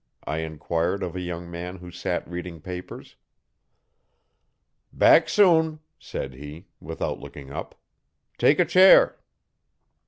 I 0.25 0.37
enquired 0.39 1.03
of 1.03 1.15
a 1.15 1.21
young 1.21 1.51
man 1.51 1.75
who 1.75 1.91
sat 1.91 2.27
reading 2.27 2.59
papers. 2.59 3.17
'Back 4.91 5.29
soon,' 5.29 5.79
said 5.99 6.33
he, 6.33 6.65
without 6.79 7.19
looking 7.19 7.51
up. 7.51 7.75
'Take 8.39 8.57
a 8.57 8.65
chair.' 8.65 9.19